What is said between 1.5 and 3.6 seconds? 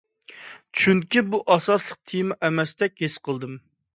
ئاساسلىق تېما ئەمەستەك ھېس قىلدىم.